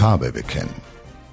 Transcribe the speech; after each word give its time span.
Farbe 0.00 0.32
bekennen. 0.32 0.74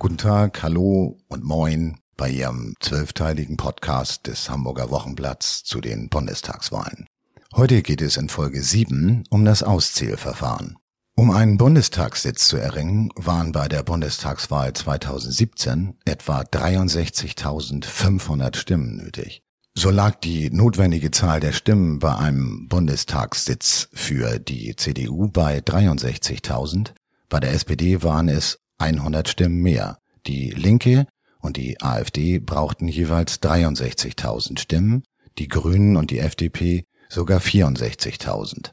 Guten 0.00 0.18
Tag, 0.18 0.60
hallo 0.64 1.16
und 1.28 1.44
moin 1.44 2.00
bei 2.16 2.28
Ihrem 2.28 2.74
zwölfteiligen 2.80 3.56
Podcast 3.56 4.26
des 4.26 4.50
Hamburger 4.50 4.90
Wochenblatts 4.90 5.62
zu 5.62 5.80
den 5.80 6.08
Bundestagswahlen. 6.08 7.06
Heute 7.54 7.82
geht 7.82 8.02
es 8.02 8.16
in 8.16 8.28
Folge 8.28 8.60
7 8.60 9.22
um 9.30 9.44
das 9.44 9.62
Auszählverfahren. 9.62 10.74
Um 11.14 11.30
einen 11.30 11.58
Bundestagssitz 11.58 12.48
zu 12.48 12.56
erringen, 12.56 13.10
waren 13.14 13.52
bei 13.52 13.68
der 13.68 13.84
Bundestagswahl 13.84 14.72
2017 14.72 15.98
etwa 16.04 16.40
63.500 16.40 18.56
Stimmen 18.56 18.96
nötig. 18.96 19.44
So 19.78 19.90
lag 19.90 20.16
die 20.16 20.50
notwendige 20.50 21.12
Zahl 21.12 21.38
der 21.38 21.52
Stimmen 21.52 22.00
bei 22.00 22.16
einem 22.16 22.66
Bundestagssitz 22.66 23.88
für 23.92 24.40
die 24.40 24.74
CDU 24.74 25.28
bei 25.28 25.58
63.000, 25.58 26.94
bei 27.28 27.40
der 27.40 27.52
SPD 27.52 28.02
waren 28.02 28.28
es 28.28 28.58
100 28.78 29.28
Stimmen 29.28 29.62
mehr. 29.62 29.98
Die 30.26 30.50
Linke 30.50 31.06
und 31.40 31.56
die 31.56 31.80
AfD 31.80 32.38
brauchten 32.38 32.88
jeweils 32.88 33.40
63.000 33.42 34.58
Stimmen, 34.58 35.02
die 35.38 35.48
Grünen 35.48 35.96
und 35.96 36.10
die 36.10 36.18
FDP 36.18 36.84
sogar 37.08 37.40
64.000. 37.40 38.70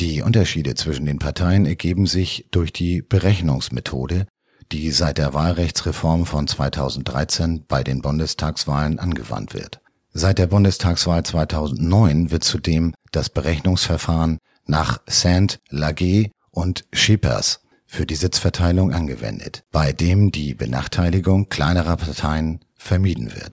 Die 0.00 0.22
Unterschiede 0.22 0.74
zwischen 0.74 1.06
den 1.06 1.18
Parteien 1.18 1.66
ergeben 1.66 2.06
sich 2.06 2.46
durch 2.50 2.72
die 2.72 3.02
Berechnungsmethode, 3.02 4.26
die 4.72 4.90
seit 4.90 5.18
der 5.18 5.34
Wahlrechtsreform 5.34 6.26
von 6.26 6.48
2013 6.48 7.64
bei 7.66 7.84
den 7.84 8.02
Bundestagswahlen 8.02 8.98
angewandt 8.98 9.54
wird. 9.54 9.80
Seit 10.12 10.38
der 10.38 10.46
Bundestagswahl 10.46 11.24
2009 11.24 12.30
wird 12.30 12.44
zudem 12.44 12.94
das 13.12 13.30
Berechnungsverfahren 13.30 14.38
nach 14.66 15.00
Saint 15.06 15.58
Laguet 15.70 16.30
und 16.54 16.84
Schippers 16.92 17.60
für 17.86 18.06
die 18.06 18.14
Sitzverteilung 18.14 18.92
angewendet, 18.92 19.64
bei 19.70 19.92
dem 19.92 20.32
die 20.32 20.54
Benachteiligung 20.54 21.48
kleinerer 21.48 21.96
Parteien 21.96 22.60
vermieden 22.76 23.34
wird. 23.34 23.50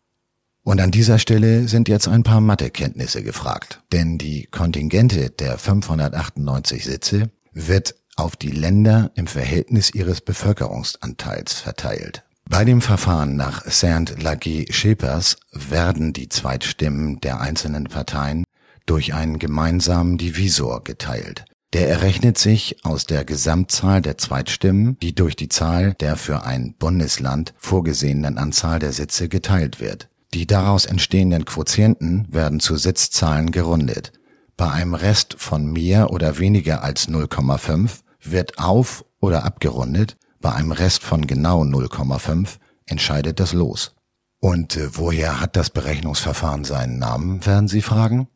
Und 0.64 0.80
an 0.80 0.92
dieser 0.92 1.18
Stelle 1.18 1.68
sind 1.68 1.90
jetzt 1.90 2.08
ein 2.08 2.24
paar 2.24 2.42
Mathekenntnisse 2.42 3.24
gefragt, 3.24 3.82
denn 3.92 4.18
die 4.18 4.46
Kontingente 4.46 5.32
der 5.32 5.58
598 5.58 6.86
Sitze 6.86 7.32
wird 7.52 7.96
auf 8.16 8.36
die 8.36 8.52
Länder 8.52 9.12
im 9.16 9.26
Verhältnis 9.26 9.94
ihres 9.94 10.22
Bevölkerungsanteils 10.22 11.60
verteilt. 11.60 12.24
Bei 12.48 12.66
dem 12.66 12.82
Verfahren 12.82 13.36
nach 13.36 13.66
Saint-Laguet-Schepers 13.66 15.38
werden 15.54 16.14
die 16.14 16.30
Zweitstimmen 16.30 17.20
der 17.22 17.40
einzelnen 17.40 17.86
Parteien 17.86 18.44
durch 18.86 19.14
einen 19.14 19.40
gemeinsamen 19.40 20.18
Divisor 20.18 20.84
geteilt. 20.84 21.46
Der 21.74 21.90
errechnet 21.90 22.38
sich 22.38 22.84
aus 22.84 23.06
der 23.06 23.24
Gesamtzahl 23.24 24.02
der 24.02 24.18
Zweitstimmen, 24.18 24.98
die 25.02 25.16
durch 25.16 25.36
die 25.36 25.48
Zahl 25.48 25.94
der 25.94 26.18
für 26.18 26.44
ein 26.44 26.76
Bundesland 26.78 27.54
vorgesehenen 27.58 28.38
Anzahl 28.38 28.80
der 28.80 28.92
Sitze 28.92 29.30
geteilt 29.30 29.80
wird. 29.80 30.10
Die 30.34 30.48
daraus 30.48 30.86
entstehenden 30.86 31.46
Quotienten 31.46 32.28
werden 32.30 32.60
zu 32.60 32.76
Sitzzahlen 32.76 33.52
gerundet. 33.52 34.12
Bei 34.58 34.70
einem 34.70 34.94
Rest 34.94 35.36
von 35.38 35.66
mehr 35.72 36.12
oder 36.12 36.40
weniger 36.40 36.84
als 36.84 37.08
0,5 37.08 38.02
wird 38.22 38.60
auf 38.60 39.06
oder 39.20 39.46
abgerundet 39.46 40.18
bei 40.42 40.52
einem 40.54 40.72
Rest 40.72 41.04
von 41.04 41.28
genau 41.28 41.62
0,5 41.62 42.58
entscheidet 42.88 43.40
das 43.40 43.54
Los. 43.54 43.94
Und 44.40 44.76
äh, 44.76 44.98
woher 44.98 45.40
hat 45.40 45.56
das 45.56 45.70
Berechnungsverfahren 45.70 46.64
seinen 46.64 46.98
Namen, 46.98 47.46
werden 47.46 47.68
Sie 47.68 47.84
fragen? 47.84 48.28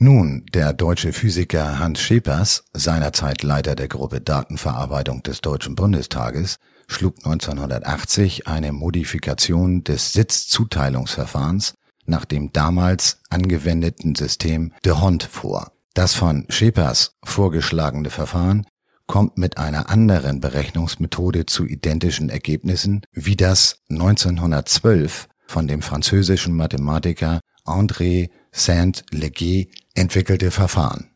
Nun, 0.00 0.46
der 0.54 0.74
deutsche 0.74 1.12
Physiker 1.12 1.80
Hans 1.80 2.00
Schepers, 2.00 2.62
seinerzeit 2.72 3.42
Leiter 3.42 3.74
der 3.74 3.88
Gruppe 3.88 4.20
Datenverarbeitung 4.20 5.24
des 5.24 5.40
Deutschen 5.40 5.74
Bundestages, 5.74 6.58
schlug 6.86 7.16
1980 7.16 8.46
eine 8.46 8.70
Modifikation 8.70 9.82
des 9.82 10.12
Sitzzuteilungsverfahrens 10.12 11.74
nach 12.06 12.24
dem 12.24 12.52
damals 12.52 13.20
angewendeten 13.28 14.14
System 14.14 14.72
de 14.84 14.92
Hond 14.92 15.24
vor. 15.24 15.72
Das 15.94 16.14
von 16.14 16.46
Schepers 16.48 17.16
vorgeschlagene 17.24 18.10
Verfahren 18.10 18.68
kommt 19.08 19.36
mit 19.36 19.58
einer 19.58 19.90
anderen 19.90 20.38
Berechnungsmethode 20.38 21.46
zu 21.46 21.66
identischen 21.66 22.28
Ergebnissen 22.28 23.02
wie 23.10 23.34
das 23.34 23.80
1912 23.90 25.26
von 25.48 25.66
dem 25.66 25.82
französischen 25.82 26.54
Mathematiker 26.54 27.40
André 27.68 28.30
Saint-Leger 28.52 29.68
entwickelte 29.94 30.50
Verfahren. 30.50 31.10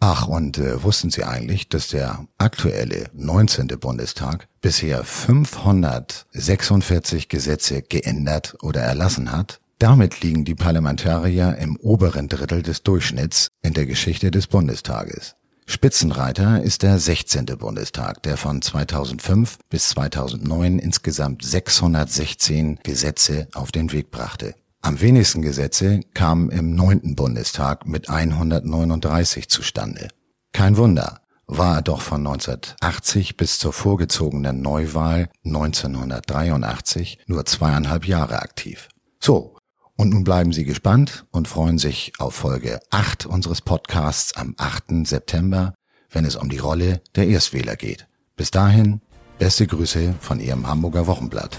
Ach, 0.00 0.28
und 0.28 0.58
äh, 0.58 0.84
wussten 0.84 1.10
Sie 1.10 1.24
eigentlich, 1.24 1.68
dass 1.68 1.88
der 1.88 2.24
aktuelle 2.38 3.10
19. 3.14 3.66
Bundestag 3.80 4.46
bisher 4.60 5.02
546 5.02 7.28
Gesetze 7.28 7.82
geändert 7.82 8.56
oder 8.62 8.80
erlassen 8.80 9.32
hat? 9.32 9.60
Damit 9.80 10.22
liegen 10.22 10.44
die 10.44 10.54
Parlamentarier 10.54 11.56
im 11.56 11.76
oberen 11.76 12.28
Drittel 12.28 12.62
des 12.62 12.84
Durchschnitts 12.84 13.48
in 13.62 13.74
der 13.74 13.86
Geschichte 13.86 14.30
des 14.30 14.46
Bundestages. 14.46 15.34
Spitzenreiter 15.66 16.62
ist 16.62 16.82
der 16.82 16.98
16. 16.98 17.46
Bundestag, 17.58 18.22
der 18.22 18.36
von 18.36 18.62
2005 18.62 19.58
bis 19.68 19.88
2009 19.90 20.78
insgesamt 20.78 21.44
616 21.44 22.78
Gesetze 22.82 23.48
auf 23.52 23.70
den 23.70 23.92
Weg 23.92 24.10
brachte. 24.10 24.54
Am 24.88 25.02
wenigsten 25.02 25.42
Gesetze 25.42 26.00
kamen 26.14 26.48
im 26.48 26.74
9. 26.74 27.14
Bundestag 27.14 27.86
mit 27.86 28.08
139 28.08 29.50
zustande. 29.50 30.08
Kein 30.54 30.78
Wunder, 30.78 31.20
war 31.46 31.76
er 31.76 31.82
doch 31.82 32.00
von 32.00 32.26
1980 32.26 33.36
bis 33.36 33.58
zur 33.58 33.74
vorgezogenen 33.74 34.62
Neuwahl 34.62 35.28
1983 35.44 37.18
nur 37.26 37.44
zweieinhalb 37.44 38.06
Jahre 38.06 38.40
aktiv. 38.40 38.88
So, 39.20 39.58
und 39.94 40.08
nun 40.08 40.24
bleiben 40.24 40.54
Sie 40.54 40.64
gespannt 40.64 41.26
und 41.32 41.48
freuen 41.48 41.76
sich 41.76 42.14
auf 42.18 42.34
Folge 42.34 42.80
8 42.88 43.26
unseres 43.26 43.60
Podcasts 43.60 44.34
am 44.36 44.54
8. 44.56 45.06
September, 45.06 45.74
wenn 46.08 46.24
es 46.24 46.34
um 46.34 46.48
die 46.48 46.56
Rolle 46.56 47.02
der 47.14 47.28
Erstwähler 47.28 47.76
geht. 47.76 48.06
Bis 48.36 48.50
dahin, 48.50 49.02
beste 49.38 49.66
Grüße 49.66 50.14
von 50.18 50.40
Ihrem 50.40 50.66
Hamburger 50.66 51.06
Wochenblatt. 51.06 51.58